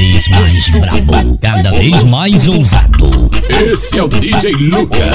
vez 0.00 0.28
mais 0.28 0.70
brabo, 0.70 1.38
cada 1.38 1.70
vez 1.72 2.04
mais 2.04 2.48
ousado. 2.48 3.30
Esse 3.50 3.98
é 3.98 4.02
o 4.02 4.08
DJ 4.08 4.52
Lucas, 4.52 5.06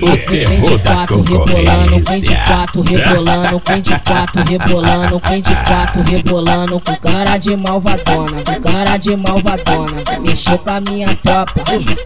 o 0.00 0.16
terror 0.18 0.80
da 0.82 1.00
rebolando, 1.00 1.98
vem 2.04 2.04
de 2.04 2.04
concorrência. 2.04 2.36
quatro 2.46 2.82
rebolando, 2.82 3.62
vem 3.66 3.82
de 3.82 3.96
quatro 4.04 4.44
rebolando, 4.48 5.20
vem 5.28 5.42
de 5.42 5.54
quatro 5.64 6.02
rebolando, 6.04 6.80
com 6.80 6.96
cara 6.96 7.38
de 7.38 7.56
malvadona, 7.56 8.44
com 8.44 8.72
cara 8.72 8.96
de 8.96 9.16
malvadona. 9.16 10.20
Mexeu 10.20 10.58
com 10.58 10.70
a 10.70 10.80
minha 10.80 11.08
tropa, 11.16 11.52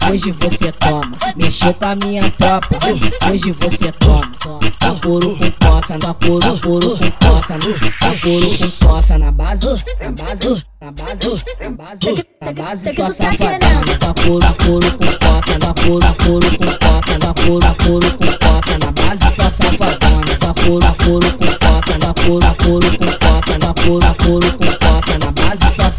hoje 0.09 0.31
você 0.39 0.71
toma. 0.71 1.01
Mexeu 1.35 1.73
com 1.75 1.85
a 1.85 1.95
minha 2.03 2.23
tropa, 2.31 2.69
hoje 3.29 3.51
você 3.59 3.91
toma. 3.91 4.21
Tá 4.79 4.95
couro 4.95 5.37
com 5.37 5.67
coça, 5.67 5.99
tá 5.99 6.13
couro, 6.13 6.59
couro 6.59 6.97
com 6.97 7.27
coça, 7.27 7.53
tá 7.99 8.15
couro 8.23 8.49
com 8.57 8.87
coça 8.87 9.17
na 9.19 9.31
base, 9.31 9.65
na 9.65 10.11
base, 10.11 10.63
na 10.89 11.05
base, 11.05 11.45
na 11.61 11.69
base, 11.69 12.25
na 12.41 12.53
base 12.53 12.95
sua 12.95 13.11
safadona. 13.11 13.97
Tá 13.99 14.13
couro, 14.23 14.55
couro 14.65 14.91
com 14.97 15.05
coça, 15.05 15.59
tá 15.59 15.73
couro, 15.83 16.15
couro 16.23 16.49
com 16.57 16.65
coça, 16.65 17.19
tá 17.19 17.33
couro, 17.43 17.75
couro 17.83 18.11
com 18.17 18.25
coça 18.25 18.77
na 18.79 18.91
base 18.91 19.35
sua 19.35 19.51
safadona. 19.51 20.37
Tá 20.39 20.53
couro, 20.63 20.95
couro 21.03 21.31
com 21.33 21.45
coça, 21.45 21.99
tá 21.99 22.13
couro, 22.23 22.55
couro 22.63 22.97
com 22.97 23.05
coça, 23.05 23.59
tá 23.59 23.73
couro, 23.83 24.15
couro 24.23 24.53
com 24.53 24.65
coça 24.65 25.19
na 25.19 25.31
base 25.31 25.75
sua 25.75 25.89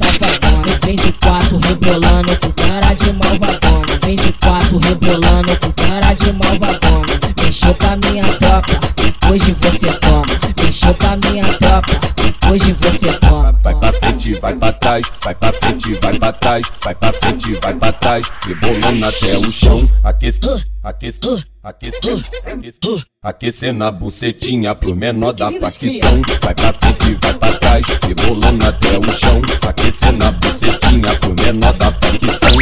de 0.96 1.12
quatro 1.20 1.58
rebolando 1.58 2.36
com 2.40 2.52
cara 2.52 2.94
de 2.94 3.18
malvadona. 3.18 3.98
Vem 4.02 4.16
de 4.16 4.32
quatro 4.32 4.78
rebolando 4.78 5.60
com 5.60 5.72
cara 5.72 6.14
de 6.14 6.32
malvadona. 6.36 7.06
Mexeu 7.40 7.74
com 7.74 7.86
a 7.86 8.10
minha 8.10 8.24
tropa, 8.24 9.30
hoje 9.30 9.52
você 9.52 9.92
toma. 10.00 10.24
Mexeu 10.60 10.94
com 10.94 11.06
a 11.06 11.30
minha 11.30 11.44
tropa, 11.44 12.10
hoje 12.50 12.72
você 12.72 13.12
toma. 13.18 13.52
Vai 13.62 13.74
pra 13.74 13.92
frente, 13.92 14.32
vai 14.40 14.54
pra 14.56 14.72
trás, 14.72 15.06
vai 15.22 15.34
pra 15.34 15.52
frente, 15.52 15.92
vai 16.00 16.18
pra 16.18 16.32
trás, 16.32 16.66
vai 16.82 16.94
pra 16.94 17.12
frente, 17.12 17.52
vai 17.60 17.74
pra 17.74 17.92
trás, 17.92 18.26
rebolando 18.46 19.06
até 19.06 19.36
o 19.36 19.52
chão, 19.52 19.88
aquece, 20.02 20.40
aquece, 20.82 21.20
aquece, 21.62 22.00
aquece, 22.48 22.80
aquecendo 23.22 23.84
a 23.84 23.92
bucetinha 23.92 24.74
pro 24.74 24.96
menor 24.96 25.32
da 25.32 25.50
facção. 25.60 26.22
Vai 26.42 26.54
pra 26.54 26.72
frente, 26.72 27.18
vai 27.20 27.34
pra 27.34 27.52
trás, 27.52 27.86
rebolando 28.06 28.66
até 28.66 28.98
o 28.98 29.12
chão, 29.12 29.42
aquecendo 29.68 30.24
a 30.24 30.30
bucetinha 30.32 31.14
pro 31.20 31.34
menor 31.42 31.72
da 31.74 31.92
facção. 31.92 32.56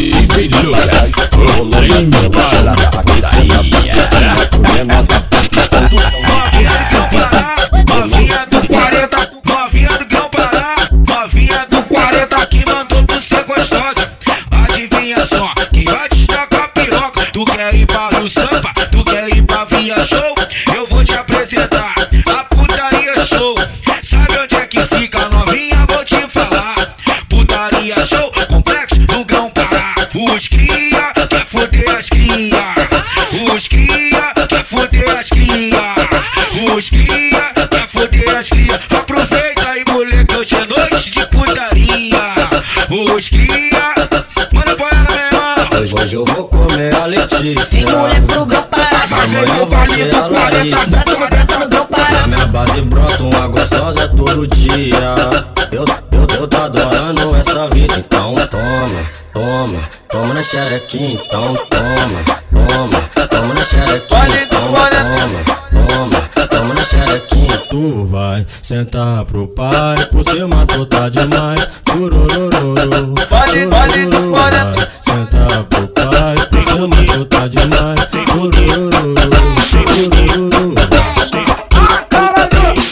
DJ 0.00 0.48
Lucas, 0.62 1.12
o 1.34 1.66
trem 1.70 2.10
bala 2.30 2.74
da 2.74 2.90
putaria. 3.02 3.60
Pro 4.50 4.60
menor 4.60 5.02
da 5.04 5.20
facção. 5.22 5.80
Novinha 5.90 6.72
40, 7.10 8.08
novinha 8.08 8.49
40 8.68 9.40
xerequinha, 60.50 61.14
então 61.14 61.54
toma, 61.54 62.24
toma, 62.50 63.28
toma 63.28 63.54
na 63.54 63.62
xerequinha, 63.62 64.42
então 64.42 64.62
toma, 64.66 65.86
toma, 65.86 66.48
toma 66.48 66.74
na 66.74 66.82
xerequinha. 66.84 67.56
Tu 67.70 68.04
vai 68.06 68.44
sentar 68.60 69.24
pro 69.26 69.46
pai, 69.46 70.04
por 70.06 70.24
cima 70.24 70.66
tu 70.66 70.84
tá 70.86 71.08
demais. 71.08 71.68
Chururururu, 71.88 73.14
Pode, 73.28 73.66
pode, 73.68 74.06
pode. 74.08 74.30
vai 74.32 74.88
sentar 75.02 75.62
pro 75.68 75.86
pai, 75.86 76.34
por 76.50 76.64
cima 76.72 76.96
tu 77.14 77.24
tá 77.26 77.46
demais. 77.46 78.00
Churururu, 78.32 79.14
churururu. 79.70 80.74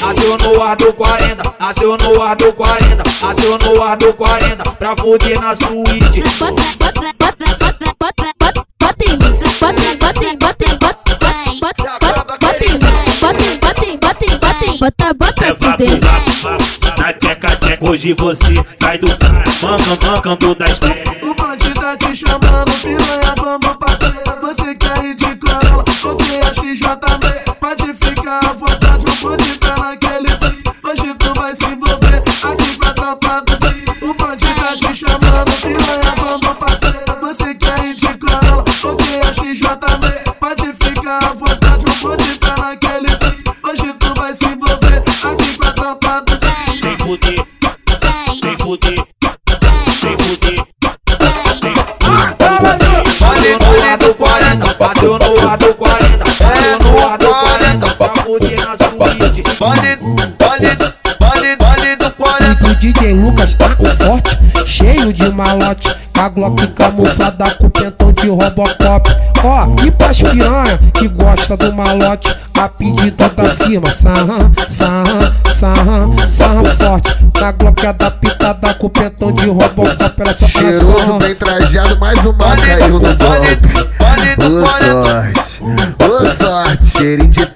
Nasceu 0.01 0.39
no 0.39 0.63
ar 0.63 0.77
do 0.77 0.93
40, 0.93 1.55
nasceu 1.59 1.97
no 1.99 2.23
ar 2.23 2.37
do 2.37 2.53
40, 2.53 3.03
nasceu 3.21 3.59
no 3.59 3.83
ar 3.83 3.97
do 3.97 4.15
40, 4.15 4.71
pra 4.79 4.95
fuder 4.97 5.41
na 5.41 5.57
suíte. 5.57 6.23
Bota, 6.39 6.63
bota 6.79 7.18
É 15.41 15.53
vapo, 15.53 15.85
tudo 15.85 16.01
vapo, 16.01 16.31
vapo, 16.43 17.01
na 17.01 17.13
tcheca, 17.13 17.57
tcheca, 17.57 17.91
hoje 17.91 18.13
você 18.15 18.65
sai 18.81 18.99
do 18.99 19.17
cara, 19.17 19.45
mancando, 19.63 20.07
mancando 20.07 20.55
das 20.55 20.79
tetas. 20.79 21.23
O 21.23 21.35
bandido 21.35 21.81
tá 21.81 21.97
te 21.97 22.17
chamando, 22.17 22.71
piranha, 22.83 23.35
vamos 23.37 23.78
malote. 65.39 65.97
Com 66.13 66.21
a 66.21 66.29
Glock 66.29 66.67
camuflada 66.69 67.51
com 67.53 67.71
pentão 67.71 68.13
de 68.13 68.29
Robocop. 68.29 69.09
Ó, 69.45 69.87
e 69.87 69.91
pras 69.93 70.21
piranha 70.21 70.79
que 70.93 71.07
gosta 71.07 71.57
do 71.57 71.73
malote. 71.73 72.37
A 72.59 72.69
pedido 72.69 73.17
da 73.17 73.45
firma, 73.55 73.89
sarra, 73.91 74.51
sarra, 74.69 75.33
sarra, 75.57 76.29
sarra 76.29 76.65
forte. 76.77 77.17
Na 77.41 77.53
Glock 77.53 77.87
adaptada 77.87 78.75
com 78.75 78.89
pentão 78.89 79.33
de 79.33 79.47
Robocop. 79.47 80.15
Ela 80.19 80.35
só 80.35 80.49
Cheiroso, 80.49 81.19
bem 81.19 81.35
trajado, 81.37 81.97
mais 81.99 82.25
uma 82.27 82.57
caiu 82.57 82.89
no 82.89 83.01
golpe. 83.01 83.81
Ô 83.81 83.95
40. 83.99 84.49
sorte, 84.49 84.91
ô 86.03 86.45
sorte, 86.45 86.87
cheirinho 86.99 87.31
de 87.31 87.47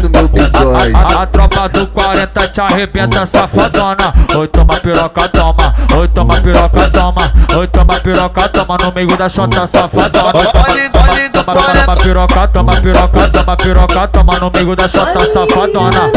no 0.00 0.08
meu 0.10 0.28
bigode. 0.28 0.94
A, 0.94 1.22
a 1.22 1.26
tropa 1.26 1.68
do 1.68 1.86
40 1.86 2.48
te 2.48 2.60
arrebenta, 2.60 3.26
safadona. 3.26 4.14
Oi, 4.36 4.48
toma 4.48 4.74
piroca, 4.76 5.28
toma. 5.28 5.74
Oi, 5.96 6.08
toma 6.08 6.40
piroca, 6.40 6.90
toma. 6.90 7.32
Oi, 7.56 7.68
toma 7.68 8.00
piroca, 8.00 8.48
toma 8.48 8.76
no 8.82 8.92
meio 8.92 9.16
da 9.16 9.28
chota, 9.28 9.66
safadona. 9.66 10.32
Oi, 10.34 10.46
toma, 10.46 10.64
toma, 10.92 11.30
toma 11.32 11.54
40. 11.54 11.96
piroca, 11.96 12.48
toma 12.48 12.72
piroca, 12.80 13.28
toma 13.28 13.56
piroca, 13.56 14.08
toma 14.08 14.38
no 14.38 14.50
meio 14.50 14.76
da 14.76 14.88
chota, 14.88 15.20
safadona. 15.32 16.10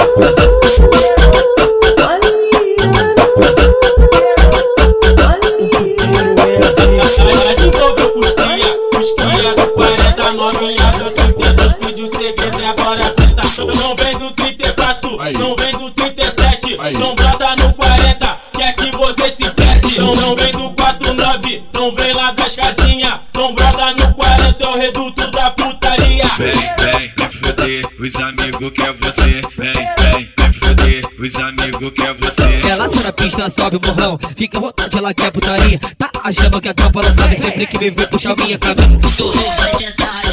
Não 13.58 13.96
vem 13.96 14.18
do 14.18 14.32
34, 14.32 15.18
não 15.40 15.56
vem 15.56 15.72
do 15.78 15.90
37, 15.92 16.78
não 17.00 17.16
brota 17.16 17.56
no 17.56 17.74
40, 17.74 18.40
quer 18.52 18.76
que 18.76 18.92
você 18.98 19.32
se 19.32 19.50
perde. 19.52 19.98
Não, 19.98 20.14
não 20.14 20.36
vem 20.36 20.52
do 20.52 20.72
49, 20.72 21.64
não 21.74 21.96
vem 21.96 22.14
lá 22.14 22.32
das 22.32 22.54
casinhas, 22.54 23.14
não 23.34 23.54
brota 23.54 23.92
no 23.94 24.14
40, 24.14 24.62
é 24.62 24.68
o 24.68 24.78
reduto 24.78 25.32
da 25.32 25.52
putaria. 25.52 26.26
Vem, 26.38 26.52
vem, 26.52 27.14
vem 27.16 27.30
fuder. 27.32 27.56
fuder, 27.66 27.88
os 27.98 28.16
amigos 28.16 28.72
quer 28.72 28.94
você. 28.94 29.42
Vem, 29.58 29.74
vem, 29.74 30.30
vem 30.38 30.54
fuder, 30.54 31.06
os 31.18 31.36
amigos 31.36 31.92
quer 31.96 32.14
você. 32.14 32.70
Ela 32.70 32.92
sai 32.92 33.04
na 33.04 33.14
pista, 33.14 33.50
sobe 33.50 33.78
o 33.78 33.82
morrão. 33.88 34.20
Fica 34.36 34.58
à 34.58 34.62
vontade, 34.62 34.98
ela 34.98 35.14
quer 35.14 35.32
putaria. 35.32 35.80
Tá 35.98 36.12
achando 36.26 36.60
que 36.60 36.68
a 36.68 36.74
tropa 36.74 37.02
não 37.02 37.16
sabe 37.16 37.38
sempre 37.38 37.66
que 37.68 37.78
me 37.78 37.90
vê 37.90 38.06
puxar 38.08 38.36
minha 38.36 38.58
camisa. 38.58 40.25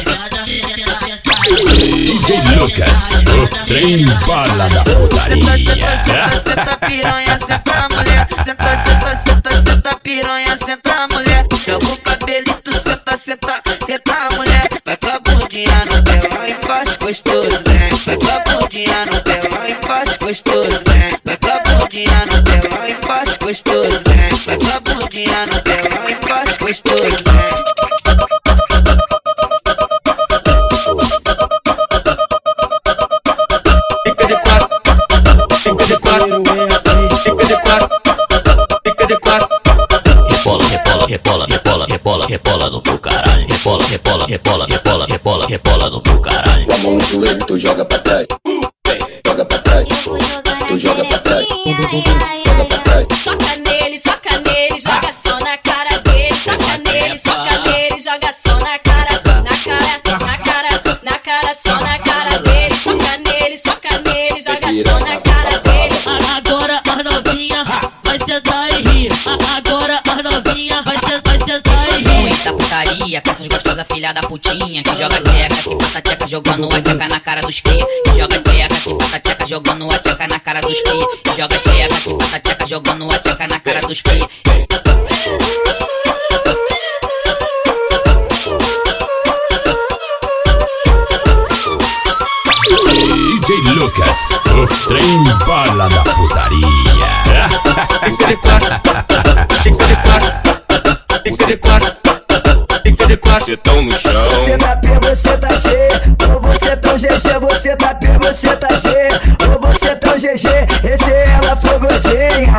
Lucas, 2.63 3.03
o 3.27 3.65
trem 3.67 4.05
bala 4.25 4.69
da 4.69 4.83
putaria. 4.85 5.43
Senta 5.43 6.77
piranha, 6.77 7.37
senta 7.45 7.89
mulher. 7.93 8.27
Senta, 8.45 8.83
senta, 8.85 9.15
senta, 9.17 9.51
senta 9.51 9.99
piranha, 10.01 10.57
senta 10.65 11.07
mulher. 11.11 11.45
Joga 11.65 11.85
o 11.85 11.97
cabelito, 11.97 12.73
senta, 12.73 13.17
senta, 13.17 13.61
senta 13.85 14.29
mulher. 14.37 14.69
Vai 14.85 14.95
com 14.95 15.07
a 15.09 15.19
bundinha 15.19 15.83
no 15.91 16.03
pelão 16.03 16.47
e 16.47 16.65
faz 16.65 16.95
gostoso, 16.95 17.62
fica 36.23 36.35
de 36.35 36.39
quatro, 36.43 37.19
fica 37.25 37.45
de 37.45 37.55
quatro, 37.55 37.89
fica 38.85 39.07
de 39.07 39.17
quatro. 39.19 39.47
Rebola, 40.29 41.05
rebola, 41.07 41.45
rebola, 41.47 41.85
rebola, 41.89 42.25
rebola, 42.25 42.27
rebola 42.27 42.69
no 42.69 42.81
teu 42.81 42.97
caralho. 42.99 43.47
Rebola, 43.47 43.85
rebola, 43.87 44.25
rebola, 44.27 44.65
rebola, 44.67 45.05
rebola, 45.07 45.47
rebola 45.47 45.89
no 45.89 46.01
teu 46.01 46.21
caralho. 46.21 46.65
Com 46.65 46.73
a 46.73 46.77
mão 46.77 46.93
no 46.93 47.01
joelho, 47.01 47.45
tu 47.45 47.57
joga 47.57 47.83
pra 47.83 47.99
trás. 47.99 48.27
Joga 49.25 49.45
pra 49.45 49.57
trás. 49.59 49.87
Tu 50.67 50.77
joga 50.77 51.05
pra 51.05 51.17
trás. 51.19 51.45
Joga 51.47 51.87
pra 51.89 51.99
trás. 51.99 52.72
Agora 66.53 66.79
as 66.87 67.03
novinha 67.03 67.65
vai 68.03 68.19
sentar 68.19 68.79
e 68.79 68.83
rir. 68.83 69.11
Agora 69.57 69.99
as 70.07 70.23
novinha 70.23 70.83
vai 70.83 70.97
sentar, 70.99 71.39
vai 71.39 71.49
sentar 71.49 71.99
e 71.99 72.03
rir. 72.03 72.21
Muita 72.21 72.53
putaria, 72.53 73.21
peças 73.23 73.47
gostosas, 73.47 73.87
filha 73.91 74.13
da 74.13 74.21
putinha. 74.21 74.83
Que 74.83 74.95
joga 74.95 75.19
tcheca, 75.19 75.55
que 75.55 75.75
passa 75.77 76.01
tcheca 76.03 76.27
jogando 76.27 76.71
a 76.71 76.79
tcheca 76.79 77.07
na 77.07 77.19
cara 77.19 77.41
dos 77.41 77.59
cria. 77.59 77.83
Que 78.05 78.11
joga 78.15 78.39
tcheca, 78.39 78.75
que 78.75 78.93
passa 78.93 79.19
tcheca 79.19 79.45
jogando 79.47 79.91
a 79.91 79.97
tcheca 79.97 80.27
na 80.27 80.39
cara 80.39 80.61
dos 80.61 80.81
cria. 80.81 81.07
Que 81.23 81.33
joga 81.35 81.57
tcheca, 81.57 81.95
que 81.95 82.17
passa 82.19 82.39
tcheca 82.39 82.65
jogando 82.67 83.11
a 83.11 83.17
tcheca 83.17 83.47
na 83.47 83.59
cara 83.59 83.81
dos 83.81 84.01
cria. 84.03 84.29
O 94.53 94.67
trem 94.87 95.23
bala 95.45 95.89
da 95.89 96.03
putaria. 96.03 96.67
Fica 98.03 98.27
de 98.27 98.35
quatro, 98.37 98.75
fica 99.63 99.85
de 99.85 99.95
quatro, 99.95 100.31
fica 101.23 101.45
de 101.47 101.57
quatro, 101.57 101.95
fica 102.83 103.07
de 103.07 103.17
quatro. 103.17 103.45
Cê 103.45 103.57
tão 103.57 103.81
no 103.81 103.91
chão. 103.91 104.29
Você 104.29 104.57
tá 104.57 104.75
P, 104.75 104.87
você 105.09 105.37
tá 105.37 105.53
G, 105.53 105.69
ou 106.31 106.41
você 106.41 106.77
tão 106.77 106.95
GG, 106.95 107.39
você 107.41 107.75
tá 107.75 107.95
P, 107.95 108.07
você 108.21 108.55
tá 108.55 108.67
G, 108.75 108.89
ou 109.49 109.59
você 109.59 109.95
tão 109.95 110.13
GG, 110.13 110.47
esse 110.93 111.11
é 111.11 111.39
ela 111.41 111.55
fogodinha, 111.55 112.57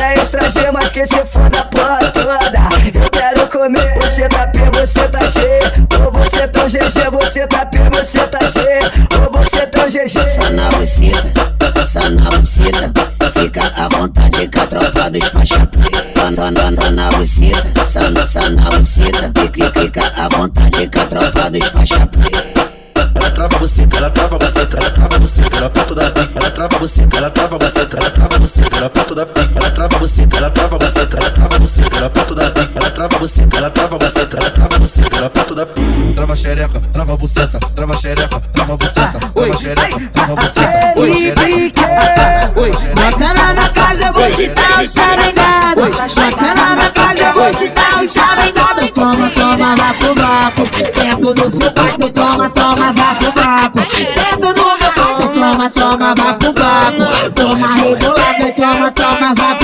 é 0.00 0.14
extra 0.18 0.50
G, 0.50 0.72
mas 0.72 0.90
que 0.90 1.04
se 1.06 1.24
for 1.26 1.48
da 1.50 1.64
porra 1.64 1.98
toda, 2.12 2.38
eu 2.94 3.10
quero 3.10 3.46
comer, 3.48 3.94
você 4.00 4.28
tá 4.28 4.46
P, 4.46 4.58
você 4.80 5.08
tá 5.08 5.24
G, 5.24 5.40
ou 6.02 6.10
você 6.12 6.48
tão 6.48 6.66
GG, 6.66 7.10
você 7.12 7.46
tá 7.46 7.66
P, 7.66 7.78
você 7.92 8.26
tá 8.26 8.38
G, 8.46 8.58
ou 9.20 9.30
você 9.30 9.30
tão 9.30 9.33
GG. 9.94 10.08
Só 10.28 10.50
na 10.50 10.68
buceta, 10.70 11.86
só 11.86 12.10
na 12.10 12.28
buceta. 12.32 12.92
Fica 13.32 13.60
à 13.76 13.88
vontade 13.88 14.48
com 14.48 14.60
a 14.60 14.66
tropa 14.66 15.08
dos 15.10 15.28
faixa 15.28 15.66
preta. 15.66 16.04
Só 16.34 16.90
na, 16.90 17.10
buceta, 17.12 17.86
só, 17.86 18.00
na- 18.10 18.26
só 18.26 18.40
na 18.50 18.70
buceta. 18.76 19.32
Fica, 19.40 19.70
fica 19.80 20.12
à 20.16 20.28
vontade 20.36 20.88
com 20.88 21.00
a 21.00 21.06
tropa 21.06 21.48
dos 21.50 21.68
faixa 21.68 22.06
preta. 22.08 22.54
Ela 23.14 23.30
trava 23.30 23.58
você, 23.58 23.86
ela 23.96 24.10
trava 24.10 24.38
você, 24.38 24.58
ela 24.60 24.90
trava 24.90 25.18
você, 25.20 25.40
ela 25.56 25.70
ponta 25.70 25.94
da 25.94 26.10
pica. 26.10 26.32
Ela 26.40 26.50
trava 26.50 26.78
você, 26.78 27.00
ela 27.16 27.30
trava 27.30 27.58
você, 27.58 27.80
ela 27.80 28.10
trava 28.10 28.38
você, 28.38 28.60
ela 28.76 28.90
ponta 28.90 29.14
da 29.14 29.26
pica. 29.26 29.50
Ela 29.56 29.70
trava 29.70 29.98
você, 29.98 30.28
ela 30.36 30.50
trava 30.50 30.78
você, 30.78 30.98
ela 30.98 31.30
trava 31.30 31.58
você, 31.60 31.80
ela 31.96 32.10
ponta 32.10 32.34
da 32.34 32.50
pica. 32.50 32.63
Ela 33.04 33.10
trava 33.10 33.18
você, 33.18 33.46
ela 33.54 33.70
trava 33.70 33.98
você, 33.98 34.20
ela 34.20 34.50
trava 34.50 34.78
você, 34.78 35.02
ela 35.14 35.28
ponta 35.28 35.54
da 35.54 35.66
pica. 35.66 36.14
Trava 36.14 36.34
xereca, 36.36 36.80
trava 36.90 37.16
buceta, 37.18 37.60
trava 37.74 37.96
xereca, 37.98 38.40
trava 38.40 38.76
buceta, 38.78 39.18
trava 39.34 39.56
xereca, 39.58 40.00
trava 40.10 40.36
buceta, 40.36 40.92
trava 40.94 41.12
xereca. 41.18 41.82
Bota 42.94 43.34
na 43.34 43.52
minha 43.52 43.68
casa, 43.68 44.04
eu 44.04 44.12
vou 44.14 44.30
te 44.32 44.48
dar 44.48 44.80
o 44.80 44.88
chavengado. 44.88 45.80
Bota 45.82 46.54
na 46.54 46.76
minha 46.76 46.90
casa, 46.90 47.20
eu 47.20 47.32
vou 47.34 47.54
te 47.54 47.68
dar 47.68 48.02
o 48.02 48.08
chavengado. 48.08 48.88
Toma, 48.94 49.30
toma, 49.30 49.76
vá 49.76 49.94
pro 49.98 50.14
vapo. 50.14 50.62
Dentro 50.72 51.34
do 51.34 51.50
seu 51.50 51.72
quarto, 51.72 52.10
toma, 52.10 52.50
toma, 52.50 52.92
vá 52.94 53.14
pro 53.16 53.32
vapo. 53.32 53.80
Dentro 53.80 54.54
do 54.54 54.64
meu 54.64 54.92
quarto, 54.94 55.28
toma, 55.28 55.70
toma, 55.70 56.14
vá 56.14 56.32
pro 56.32 56.54
vapo. 56.54 57.04
Toma 57.34 57.74
rebolada, 57.74 58.52
toma, 58.56 58.90
toma, 58.92 59.34
vá 59.36 59.54
pro 59.56 59.63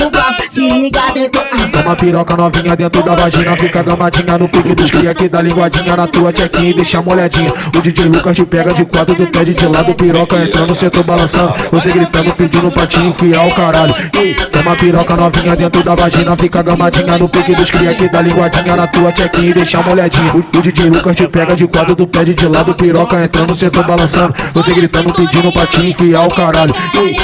Se 0.51 0.69
liga 0.69 0.99
dentro. 1.13 1.41
Toma 1.71 1.95
piroca 1.95 2.35
novinha 2.35 2.75
dentro 2.75 3.01
da 3.01 3.15
vagina, 3.15 3.55
fica 3.55 3.81
gamadinha 3.81 4.37
no 4.37 4.49
pique 4.49 4.75
dos 4.75 4.91
cria 4.91 5.15
que 5.15 5.29
dá 5.29 5.41
linguadinha 5.41 5.95
na 5.95 6.05
tua 6.05 6.33
check-in 6.33 6.71
e 6.71 6.73
deixa 6.73 7.01
molhadinha. 7.01 7.53
O 7.73 7.81
DJ 7.81 8.05
Lucas 8.07 8.35
te 8.35 8.43
pega 8.43 8.73
de 8.73 8.83
quatro 8.83 9.15
do 9.15 9.25
pé 9.27 9.45
de 9.45 9.65
lado, 9.65 9.95
piroca 9.95 10.35
entrando, 10.35 10.75
cê 10.75 10.89
tô 10.89 11.01
balançando. 11.03 11.53
Você 11.71 11.91
gritando, 11.93 12.35
pedindo 12.35 12.69
pra 12.69 12.85
te 12.85 12.99
enfiar 12.99 13.47
o 13.47 13.55
caralho. 13.55 13.95
Ei, 14.13 14.33
toma 14.33 14.75
piroca 14.75 15.15
novinha 15.15 15.55
dentro 15.55 15.83
da 15.83 15.95
vagina, 15.95 16.35
fica 16.35 16.61
gamadinha 16.61 17.17
no 17.17 17.29
pique 17.29 17.55
dos 17.55 17.71
cria 17.71 17.93
que 17.93 18.09
dá 18.09 18.21
linguadinha 18.21 18.75
na 18.75 18.87
tua 18.87 19.09
check-in 19.13 19.45
e 19.45 19.53
deixa 19.53 19.81
molhadinha. 19.81 20.33
O, 20.33 20.57
o 20.57 20.61
DJ 20.61 20.89
Lucas 20.89 21.15
te 21.15 21.29
pega 21.29 21.55
de 21.55 21.65
quatro 21.65 21.95
do 21.95 22.05
pé 22.05 22.25
de 22.25 22.45
lado, 22.45 22.75
piroca 22.75 23.23
entrando, 23.23 23.55
cê 23.55 23.69
tô 23.69 23.81
balançando. 23.83 24.35
Você 24.53 24.73
gritando, 24.73 25.13
pedindo 25.13 25.49
pra 25.53 25.65
te 25.65 25.79
enfiar 25.85 26.27
o 26.27 26.35
caralho. 26.35 26.75
Ei, 26.97 27.15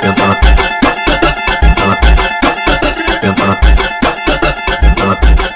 Tenta 0.00 0.79
tenta 3.20 3.44
na 3.44 3.54
pica, 3.56 3.88
tenta 4.80 5.04
na 5.04 5.16
pica. 5.16 5.50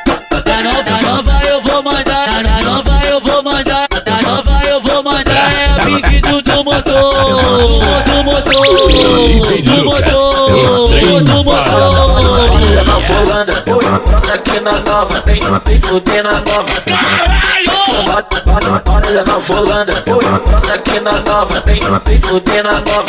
Da 0.44 0.56
nova, 0.62 1.00
nova 1.02 1.46
eu 1.46 1.62
vou 1.62 1.82
mandar, 1.82 2.42
da 2.42 2.60
nova 2.62 3.00
eu 3.06 3.20
vou 3.20 3.42
mandar, 3.42 3.88
da 4.04 4.22
nova 4.22 4.62
eu 4.68 4.80
vou 4.82 5.02
mandar, 5.02 5.52
é 5.52 5.70
a 5.70 5.84
pedido 5.84 6.42
do 6.42 6.64
motor, 6.64 7.14
do 8.04 8.24
motor, 8.24 8.52
do 8.52 8.60
o 9.80 9.84
motor, 9.84 10.88
trem 10.88 11.24
do 11.24 11.44
motor. 11.44 12.24
Folanda, 13.04 13.52
oi, 13.66 13.84
aqui 14.32 14.60
na 14.60 14.72
nova, 14.80 15.22
vem, 15.26 15.40
vem 15.66 15.78
fuder 15.80 16.22
na 16.22 16.32
nova. 16.32 16.64
Bota, 18.06 18.80
bora 18.84 19.10
levar 19.10 19.40
folanda, 19.40 19.92
oi, 20.06 20.24
aqui 20.72 21.00
na 21.00 21.12
nova, 21.20 21.60
vem, 21.66 21.80
vem 22.06 22.18
fuder 22.20 22.64
na 22.64 22.72
nova. 22.72 23.04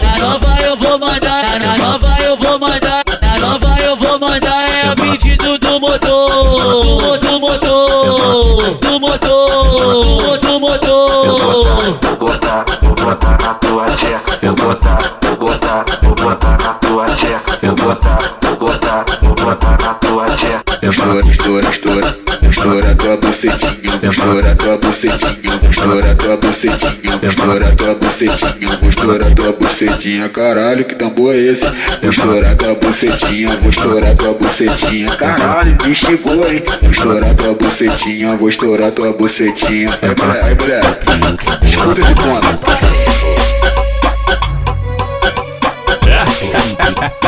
Da 0.00 0.18
nova 0.18 0.58
eu 0.62 0.69
vou 0.90 0.98
mandar, 0.98 1.58
da 1.60 1.76
nova 1.76 2.16
eu 2.20 2.36
vou 2.36 2.58
mandar, 2.58 3.04
da 3.04 3.38
nova 3.38 3.76
eu 3.80 3.96
vou 3.96 4.18
mandar, 4.18 4.68
é 4.68 4.88
a 4.88 4.96
pedido 4.96 5.56
do 5.58 5.78
motor, 5.78 7.16
do 7.18 7.38
motor, 7.38 8.78
do 8.80 8.98
motor, 8.98 10.38
do 10.38 10.58
motor. 10.58 11.98
Vou 12.02 12.16
botar, 12.16 12.64
vou 12.82 12.94
botar 12.96 13.38
na 13.40 13.54
tua 13.54 13.86
tcheca. 13.90 14.38
Eu 14.42 14.54
botar, 14.56 14.98
vou 15.22 15.36
botar, 15.36 15.84
vou 16.02 16.14
botar 16.16 16.58
na 16.58 16.74
tua 16.74 17.06
tcheca. 17.10 17.58
Eu 17.62 17.74
botar, 17.76 18.18
vou 18.42 18.56
botar, 18.56 19.04
vou 19.22 19.34
botar 19.34 19.78
na 19.80 19.94
tua 19.94 20.26
tcheca. 20.30 20.86
Estoura, 20.88 21.20
estoura, 21.20 21.70
estoura, 21.70 22.19
bucetinha, 23.30 24.10
estoura 24.10 24.56
tua 24.56 24.76
bucetinha, 24.76 25.60
estoura 25.70 26.14
tua 26.16 26.36
bucetinha, 26.36 27.20
estoura 27.22 27.76
tua 27.76 27.94
bucetinha, 27.94 28.76
vou 28.80 28.90
estourar 28.90 29.34
tua 29.34 29.52
bucetinha, 29.52 30.28
caralho, 30.28 30.84
que 30.84 30.96
tambor 30.96 31.32
é 31.34 31.38
esse? 31.38 31.64
Vou 32.00 32.10
estourar 32.10 32.56
tua 32.56 32.74
bucetinha, 32.74 33.56
vou 33.58 33.70
estourar 33.70 34.16
tua 34.16 34.34
bucetinha, 34.34 35.08
caralho, 35.10 35.78
me 35.86 35.94
chegou, 35.94 36.50
hein? 36.50 36.60
Vou 36.82 36.90
estourar 36.90 37.34
tua 37.36 37.54
bucetinha, 37.54 38.36
vou 38.36 38.48
estourar 38.48 38.90
tua 38.90 39.12
bucetinha. 39.12 39.88
Aí, 40.02 40.08
mulher, 40.08 40.44
aí, 40.44 40.56
mulher, 40.56 40.82
escuta 41.62 42.00
esse 42.00 42.14
ponto. 42.14 42.60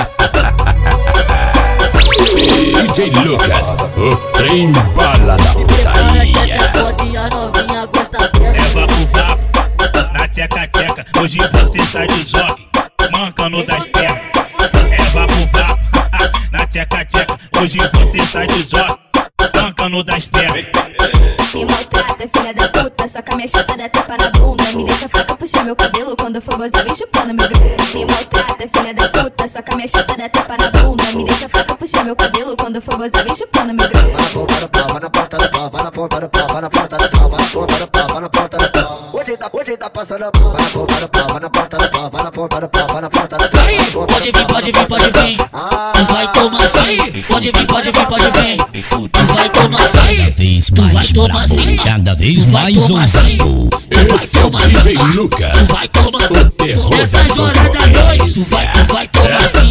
DJ 2.92 3.10
Lucas, 3.24 3.74
o 3.96 4.16
trem 4.32 4.70
bala 4.94 5.36
da 5.38 5.52
putaria. 5.54 6.46
Leva 8.52 8.86
pro 8.86 9.06
vapo, 9.06 10.12
na 10.12 10.28
tcheca 10.28 10.68
tcheca. 10.68 11.06
Hoje 11.18 11.38
você 11.38 11.86
sai 11.86 12.06
de 12.06 12.26
jogue, 12.26 12.68
mancando 13.10 13.64
das 13.64 13.88
pernas. 13.88 14.20
Leva 14.90 15.26
pro 15.26 15.46
vapo, 15.58 15.82
na 16.52 16.66
tcheca 16.66 17.04
tcheca. 17.06 17.38
Hoje 17.58 17.78
você 17.78 18.26
sai 18.26 18.46
de 18.46 18.62
jogue, 18.62 18.98
mancando 19.54 20.04
das 20.04 20.26
pernas. 20.26 20.66
Me 21.54 21.64
maltrata, 21.64 22.28
filha 22.34 22.54
da 22.54 22.68
puta, 22.68 23.08
só 23.08 23.22
com 23.22 23.32
a 23.32 23.36
minha 23.36 23.48
chata 23.48 23.76
dá 23.76 23.88
tapa 23.88 24.16
na 24.18 24.30
bunda. 24.30 24.64
Me 24.74 24.84
deixa 24.84 25.08
fraca, 25.08 25.34
puxa 25.34 25.62
meu 25.62 25.76
cabelo 25.76 26.16
quando 26.16 26.40
for 26.42 26.56
gozar, 26.56 26.84
vem 26.84 26.94
chupando 26.94 27.32
meu 27.32 27.48
grande. 27.48 27.94
Me 27.94 28.04
maltrata, 28.06 28.68
filha 28.74 28.94
da 28.94 29.08
puta, 29.08 29.11
com 29.42 29.72
a 29.72 29.76
minha 29.76 29.88
chata 29.88 30.16
dá 30.16 30.28
tapa 30.28 30.56
na 30.56 30.70
bunda. 30.70 31.02
Me 31.16 31.24
deixa 31.24 31.48
fraca, 31.48 31.74
puxa 31.74 32.04
meu 32.04 32.14
cabelo 32.14 32.56
quando 32.56 32.80
for 32.80 32.96
gozar, 32.96 33.24
vem 33.24 33.34
chupando 33.34 33.74
meu 33.74 33.88
grande. 33.88 34.12
Vai 34.12 35.00
na 35.00 35.10
ponta 35.10 35.36
do 35.36 35.50
pau, 35.50 35.70
vai 35.70 35.82
na 35.82 35.90
ponta 35.90 36.20
do 36.20 36.28
pau, 36.28 36.46
vai 36.46 36.60
na 36.60 36.70
ponta 36.70 36.96
do 36.96 37.10
pau, 37.10 37.28
vai 37.28 37.40
na 37.40 37.50
ponta 37.50 37.76
do 37.76 37.88
pau, 37.88 38.06
vai 38.08 38.20
na 38.20 38.28
ponta 38.28 38.58
do 38.58 38.70
pau. 38.70 39.10
Hoje 39.12 39.36
tá, 39.36 39.50
hoje 39.52 39.76
tá 39.76 39.90
passando 39.90 40.22
a 40.22 40.30
mão. 40.38 40.52
Vai 40.52 40.62
na 40.62 40.70
ponta 40.70 41.00
do 41.00 41.08
pau, 41.08 41.26
vai 41.28 41.40
na 41.40 41.50
ponta 41.50 41.76
do 41.76 41.90
pau, 41.90 42.10
vai 42.10 42.22
na 42.22 42.30
ponta 42.30 42.60
do 42.60 42.68
pau, 42.68 42.71
Pode 44.22 44.30
vir, 44.30 44.46
pode 44.46 44.70
vir, 44.70 44.86
pode 44.86 45.04
vir. 45.04 45.36
Tu 45.36 46.12
vai 46.12 46.32
tomar 46.32 46.60
sim. 46.60 47.22
Pode 47.26 47.50
vir, 47.50 47.66
pode 47.66 47.90
vir, 47.90 48.06
pode 48.06 48.30
vir. 48.30 48.56
Tu 49.10 49.26
vai 49.34 49.50
tomar 49.50 49.80
sim. 49.80 50.72
Tu 50.72 50.82
vai 50.82 51.06
tomar 51.08 51.48
sim. 51.48 51.76
Cada 51.78 52.14
vez 52.14 52.46
mais 52.46 52.88
ousado. 52.88 53.68
Esse 53.90 54.38
é 54.38 54.44
o 54.44 54.44
tomar 54.44 54.68
DJ. 54.68 54.94
Lucas, 55.14 55.58
Tu 55.58 55.72
vai 55.72 55.88
tomar 55.88 56.30
o 56.30 56.50
terror 56.50 56.90
Nessas 56.90 57.26
da 57.26 57.42
horas 57.42 57.72
da 57.72 57.86
noite, 57.86 58.32
tu 58.34 58.44
vai, 58.44 58.72
tu 58.72 58.92
vai 58.92 59.08
tomar 59.08 59.40
sim. 59.40 59.70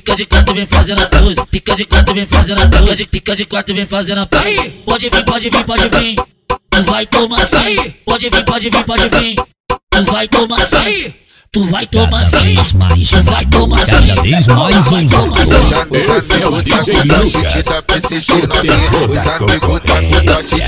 Pica 0.00 0.16
de 0.16 0.24
quatro 0.24 0.54
vem 0.54 0.64
fazendo 0.64 1.02
a 1.02 1.06
pose. 1.06 1.46
Pica 1.50 1.76
de 1.76 1.84
quatro 1.84 2.14
vem 2.14 2.24
fazendo 2.24 2.62
a 2.62 2.68
pose. 2.68 3.06
Pica 3.06 3.36
de 3.36 3.44
quatro 3.44 3.74
vem 3.74 3.84
fazendo 3.84 4.22
a 4.22 4.26
pose. 4.26 4.70
Pode 4.86 5.10
vir, 5.10 5.24
pode 5.26 5.50
vir, 5.50 5.64
pode 5.64 5.88
vir. 5.88 6.14
Tu 6.70 6.82
vai 6.84 7.04
tomar 7.04 7.40
sim. 7.40 7.94
Pode 8.06 8.30
vir, 8.30 8.44
pode 8.46 8.70
vir, 8.70 8.84
pode 8.84 9.08
vir. 9.10 9.34
Tu 9.90 10.04
vai 10.10 10.26
tomar 10.26 10.60
sim. 10.60 11.14
Tu 11.52 11.64
vai 11.66 11.86
tomar 11.86 12.24
sim. 12.24 12.54
Tu 12.54 13.22
vai 13.24 13.44
tomar 13.44 13.84
sim. 13.84 14.06
Cada 14.08 14.22
vez 14.22 14.46
mais 14.48 14.86
sim. 14.86 15.06
Esse 16.16 16.42
é 16.42 16.46
o 16.48 16.62
DJ 16.62 16.94
Lucas, 17.04 17.66
o 17.68 18.48
terror 18.62 19.08
da 19.08 19.38
concorrência. 19.38 20.64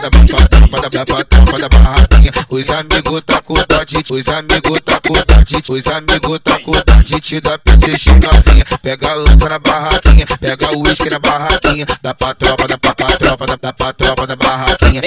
Tropa 0.00 0.08
da 0.08 0.10
bapa, 0.10 0.48
tropa 0.48 0.80
da 0.80 1.04
bapa, 1.04 1.24
tropa 1.24 1.58
da 1.58 1.68
barraquinha. 1.68 2.32
Os 2.48 2.70
amigos 2.70 3.22
tá 3.26 3.42
com 3.42 3.54
dodge, 3.54 4.04
os 4.10 4.28
amigos 4.28 4.80
tá 4.84 5.00
com 5.00 5.12
dodge, 5.12 5.62
os 5.68 5.86
amigos 5.86 6.40
tá 6.42 6.58
com 6.60 6.72
dodge 6.72 7.40
da 7.40 7.58
PCG 7.58 8.10
novinha. 8.12 8.64
Pega 8.82 9.10
a 9.10 9.14
lança 9.14 9.48
na 9.48 9.58
barraquinha, 9.58 10.26
pega 10.40 10.76
o 10.76 10.86
uísque 10.86 11.10
na 11.10 11.18
barraquinha, 11.18 11.86
dá 12.00 12.14
pra 12.14 12.34
tropa, 12.34 12.66
dá 12.66 12.78
pra 12.78 12.94
tropa, 12.94 13.46
dá, 13.46 13.56
dá 13.56 13.72
pra 13.72 13.92
tropa 13.92 14.26
da 14.26 14.36
barraquinha. 14.36 15.02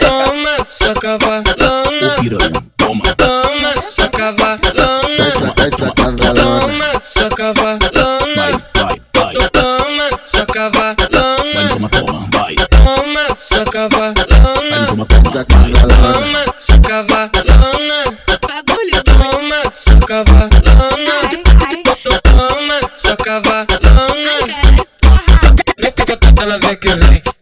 Toma, 0.00 0.66
sua 0.68 0.94
cavalona. 0.94 1.44
Toma, 1.44 2.38
Toma, 2.38 2.63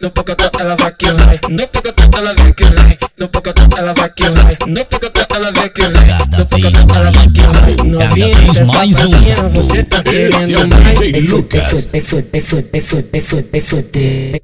no 0.00 0.10
pocotó 0.10 0.50
ela 0.58 0.76
vai 0.76 0.92
que 0.92 1.12
vai, 1.12 1.40
no 1.48 1.68
pocotó 1.68 2.18
ela 2.18 2.34
vem 2.34 2.52
que 2.52 2.64
vem, 2.64 2.98
no 3.18 3.28
pocotó 3.28 3.76
ela 3.76 3.92
vai 3.92 4.10
que 4.10 4.28
vai, 4.30 4.58
no 4.66 4.84
pocotó 4.84 5.34
ela 5.34 5.52
vem 5.52 5.68
que 5.70 5.82
Cada 5.82 6.38
no 6.38 6.46
pocotó 6.46 6.94
ela 6.94 7.10
mais 7.10 7.14
vai 7.14 7.28
que 7.28 7.40
vai. 7.40 7.88
Novinha 7.88 8.38
dessa 8.38 8.64
mais 8.66 9.04
ousado. 9.04 9.48
você 9.50 9.82
tá 9.84 9.98
Esse 9.98 10.54
é 10.54 10.56
querendo 10.56 10.64
o 10.64 10.82
mais. 10.82 11.00
DJ 11.00 11.20
Lucas. 11.22 11.84
Vem 11.86 12.00
fuder, 12.00 12.30
vem 12.32 12.40
fuder, 12.40 12.70
vem 12.72 12.80
fuder, 12.80 13.04
vem 13.12 13.20
fuder, 13.20 14.40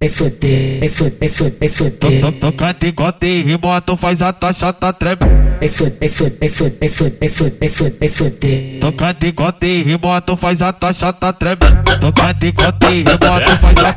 vem 0.00 0.08
fuder, 0.08 0.80
vem 0.80 0.88
fuder, 0.88 1.52
vem 1.60 1.68
fuder. 1.68 2.40
Toca 2.40 2.72
de 2.72 2.92
gota 2.92 3.26
e 3.26 3.42
rimoto 3.42 3.96
faz 3.96 4.22
a 4.22 4.32
taxa 4.32 4.72
tá 4.72 4.92
treme. 4.92 5.18
Vem 5.60 5.68
fuder, 5.68 6.10
fuder, 6.10 6.50
fuder, 6.50 6.90
fuder, 6.90 7.30
fuder, 7.30 7.70
fuder, 7.70 8.10
fuder. 8.10 8.80
Toca 8.80 9.12
de 9.12 9.32
gota 9.32 9.66
e 9.66 9.82
rimoto 9.82 10.36
faz 10.36 10.62
a 10.62 10.72
taxa 10.72 11.12
tá 11.12 11.32
treme. 11.32 11.56
Toca 12.00 12.32
de 12.34 12.52
gota 12.52 12.90
e 12.90 13.04
rimoto 13.04 13.56
faz 13.60 13.84
a 13.84 13.92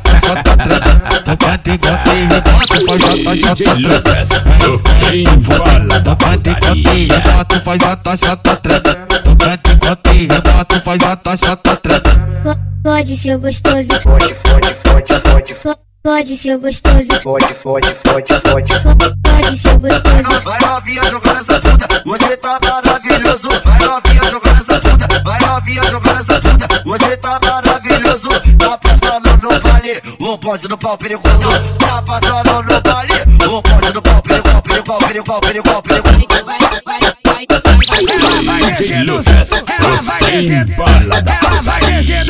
copinha, 2.28 2.66
tu 2.68 2.86
faz 2.86 3.26
a 3.26 3.36
chata 3.36 3.64
treta. 4.02 4.44
Tem 5.00 5.24
bola 5.24 6.00
da 6.00 6.14
bate 6.14 6.54
copinha, 6.60 7.44
tu 7.48 7.60
faz 7.60 7.82
a 7.82 8.16
chata 8.16 8.56
treta. 8.56 9.06
Bate 9.36 9.76
copinha, 9.78 10.64
tu 10.68 10.80
faz 10.80 11.02
a 11.02 11.36
chata 11.36 11.76
treta. 11.76 12.10
Pode 12.82 13.16
ser 13.16 13.38
gostoso. 13.38 14.00
Pode, 14.02 14.34
pode, 14.34 14.74
pode, 14.82 15.20
pode. 15.20 15.76
Pode 16.04 16.36
ser 16.36 16.58
gostoso. 16.58 17.20
Pode, 17.22 17.54
pode, 17.54 17.94
pode, 17.94 18.40
pode. 18.42 18.72
Pode 19.22 19.58
ser 19.58 19.78
gostoso. 19.78 20.40
Vai 20.44 20.60
novinha 20.60 21.00
é 21.00 21.10
jogando 21.10 21.40
essa 21.40 21.60
puta, 21.60 22.02
você 22.04 22.36
tá 22.36 22.60
bonde 30.44 30.68
do 30.68 30.76
pau 30.78 30.96
perigoso. 30.98 31.48
Tá 31.78 32.02
passando 32.02 32.62
no 32.62 32.80
baile, 32.82 33.14
o 33.46 33.62
bonde 33.62 33.92
do 33.92 34.02
pau 34.02 34.22
perigoso, 34.22 34.62
perigoso, 34.62 35.00
perigoso, 35.06 35.40
perigoso, 35.40 35.82
perigoso. 35.82 36.34
DJ 38.76 39.04
Lucas, 39.04 39.50
o 39.52 39.62
trem 40.18 40.64
bala 40.76 41.22
da 41.22 41.36
putaria. 41.36 42.24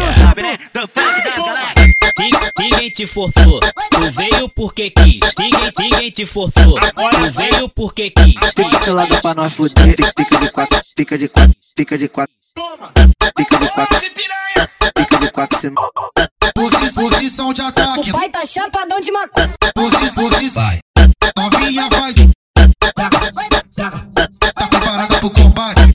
Ninguém- 2.18 2.50
Ninguém 2.58 2.90
te 2.90 3.06
forçou, 3.06 3.60
tu 3.60 4.10
veio 4.12 4.48
porque 4.50 4.90
quis. 4.90 5.20
Ninguém, 5.38 5.72
ninguém 5.78 6.10
te 6.10 6.24
forçou, 6.24 6.78
tu 6.80 7.32
veio 7.32 7.68
porque 7.68 8.10
quis. 8.10 8.34
Fica 8.56 8.78
pelada 8.78 9.20
pra 9.20 9.34
nós 9.34 9.52
fuder, 9.52 9.96
fica 10.16 10.38
de 10.38 10.50
quatro, 10.50 10.80
fica 10.96 11.18
de 11.18 11.28
quatro, 11.28 11.54
fica 11.76 11.98
de 11.98 12.08
quatro, 12.08 12.34
fica 13.36 13.58
de 13.58 13.68
quatro, 13.68 14.00
fica 14.96 15.18
de 15.18 15.30
quatro, 15.30 15.58
se 15.58 15.70
Posi- 15.70 16.33
Posição 16.94 17.52
de 17.52 17.60
ataque, 17.62 18.12
Vai 18.12 18.28
tá 18.28 18.46
chapadão 18.46 19.00
de 19.00 19.10
maconha. 19.10 19.50
posi- 19.74 20.14
posição. 20.14 20.62
Vai. 20.62 20.78
Novinha 21.36 21.88
faz. 21.90 22.14
Tá 23.74 24.66
preparada 24.68 25.16
pro 25.18 25.30
combate? 25.30 25.92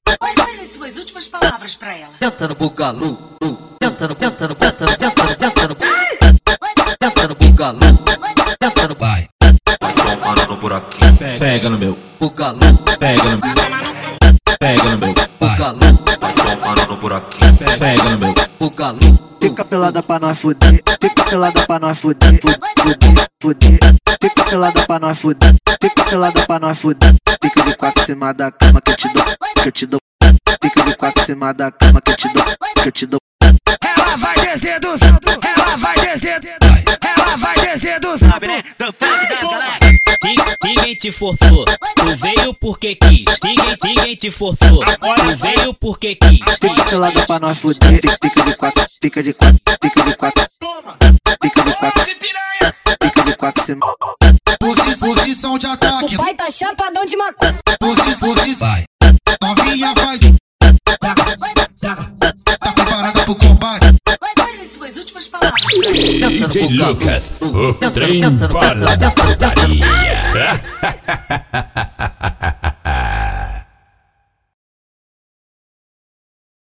Suas 0.73 0.97
últimas 0.97 1.25
palavras 1.25 1.75
pra 1.75 1.95
ela. 1.97 2.13
Tenta 2.19 2.47
no 2.47 2.55
bugalu, 2.55 3.17
lu. 3.41 3.57
tenta 3.79 4.07
no, 4.07 4.15
tenta 4.15 4.47
no, 4.47 4.55
tenta 4.55 4.85
no, 4.85 4.97
tenta 4.97 5.23
no, 5.23 5.35
tenta 5.35 5.67
no, 5.67 5.75
tenta 6.99 7.27
no 7.27 7.35
bugalu, 7.35 7.79
tenta 8.59 8.87
no, 8.87 8.95
vai. 8.95 9.27
Tomando 9.79 10.47
no 10.49 10.57
buraquinho. 10.57 11.17
Pega 11.39 11.69
no 11.69 11.77
meu 11.77 11.97
bugalu, 12.19 12.59
Pega 12.99 13.23
no, 13.23 13.39
pega 14.59 14.83
no 14.83 14.97
meu 14.97 15.13
bugalu, 15.39 15.79
tomando 16.35 16.87
no 16.89 16.97
buraquinho. 16.97 17.57
pega 17.79 18.03
no 18.03 18.17
meu 18.17 18.33
bugalu. 18.59 19.28
Fica 19.59 19.69
pelada 19.71 20.01
pra 20.01 20.19
nós 20.19 20.39
fuder, 20.39 20.81
fica 21.01 21.23
pelada 21.25 21.65
pra 21.67 21.79
nós 21.79 21.99
fuder, 21.99 22.39
fuder, 22.41 23.27
fuder. 23.43 23.79
Fica 24.21 24.43
pelada 24.45 24.85
pra 24.85 24.99
nós 24.99 25.19
fuder, 25.19 25.53
fica 25.81 26.03
pelada 26.05 26.45
pra 26.45 26.59
nós 26.59 26.79
fuder. 26.79 27.13
Fica 27.43 27.63
de 27.63 27.75
quatro 27.75 28.01
em 28.01 28.05
cima 28.05 28.33
da 28.33 28.51
cama 28.51 28.79
que 28.79 28.91
eu 28.91 28.95
te 28.95 29.09
dou, 29.09 29.25
que 29.61 29.67
eu 29.67 29.71
te 29.73 29.85
dou. 29.85 29.99
Fica 30.63 30.81
de 30.83 30.95
quatro 30.95 31.21
em 31.21 31.25
cima 31.25 31.53
da 31.53 31.69
cama 31.71 31.99
que 31.99 32.11
eu 32.11 32.15
te 32.15 32.29
dou, 32.29 32.45
que 32.81 32.87
eu 32.87 32.91
te 32.93 33.05
dou. 33.05 33.19
Ela 33.83 34.15
vai 34.15 34.35
descer 34.35 34.79
do 34.79 34.97
salto, 34.97 35.39
ela 35.45 35.75
vai 35.75 35.95
descer, 35.95 36.41
ela 37.17 37.35
vai 37.35 37.55
descer 37.55 37.99
do 37.99 38.17
salto. 38.17 38.47
Ninguém- 40.23 40.45
ninguém 40.63 40.95
te 40.95 41.11
forçou. 41.11 41.65
Tu 41.65 42.15
veio 42.15 42.53
porque 42.53 42.95
quis, 42.95 43.25
ninguém, 43.43 43.77
ninguém 43.83 44.15
te 44.15 44.31
forçou. 44.31 44.85
Tu 44.85 45.35
veio 45.37 45.73
porque 45.73 46.15
quis. 46.15 46.39
Fica 46.61 46.83
teu 46.85 46.99
lado 46.99 47.25
pra 47.27 47.39
nós 47.39 47.57
fuder, 47.57 47.99
fica 48.23 48.41
de 48.43 48.55
quatro, 48.55 48.85
fica 49.01 49.23
de 49.23 49.33
quatro, 49.33 49.59
fica 49.81 50.03
de 50.03 50.15
quatro, 50.15 50.45
fica 51.41 51.61
de 51.63 51.73
quatro, 51.75 52.05
fica 53.03 53.23
de 53.23 53.35
quatro, 53.35 53.63
cê 53.63 53.75
Posi- 54.59 54.99
Posição 54.99 55.57
de 55.57 55.67
ataque. 55.67 56.17
Vai 56.17 56.33
tá 56.33 56.51
chapadão 56.51 57.05
de 57.05 57.15
maconha. 57.15 57.57
Posi- 57.79 58.01
Posição. 58.19 58.67
Vai. 58.67 58.83
Novinha 59.41 59.93
faz. 59.95 60.19
Tá 62.59 62.71
preparada 62.73 63.21
pro 63.23 63.35
combate? 63.35 63.95
Suas 64.73 64.97
últimas 64.97 65.27
palavras. 65.27 65.63
DJ 65.63 66.67
Lucas, 66.69 67.33
o 67.41 67.73
trem 67.91 68.21
bala 68.29 68.97
da 68.97 69.11
putaria. 69.11 69.85